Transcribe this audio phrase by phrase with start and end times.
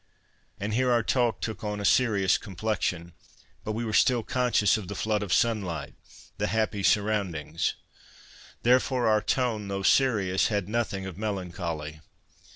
[0.59, 3.11] And here our talk took on a serious com plexion;
[3.63, 5.93] but we were still conscious of the flood of sunlight,
[6.39, 7.75] the happy surroundings.
[8.63, 11.99] Therefore, our tone, though serious, had nothing of melancholy.